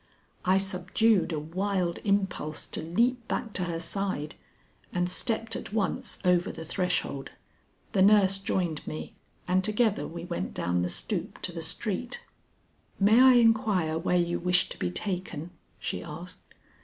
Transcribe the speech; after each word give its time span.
I 0.45 0.57
subdued 0.57 1.31
a 1.31 1.37
wild 1.39 1.99
impulse 2.03 2.65
to 2.65 2.81
leap 2.81 3.27
back 3.27 3.53
to 3.53 3.65
her 3.65 3.79
side, 3.79 4.33
and 4.91 5.07
stepped 5.07 5.55
at 5.55 5.73
once 5.73 6.17
over 6.25 6.51
the 6.51 6.65
threshold. 6.65 7.29
The 7.91 8.01
nurse 8.01 8.39
joined 8.39 8.87
me, 8.87 9.13
and 9.47 9.63
together 9.63 10.07
we 10.07 10.25
went 10.25 10.55
down 10.55 10.81
the 10.81 10.89
stoop 10.89 11.39
to 11.43 11.51
the 11.51 11.61
street. 11.61 12.25
"May 12.99 13.21
I 13.21 13.33
inquire 13.33 13.99
where 13.99 14.17
you 14.17 14.39
wish 14.39 14.69
to 14.69 14.79
be 14.79 14.89
taken?" 14.89 15.51
she 15.77 16.01
asked. 16.01 16.45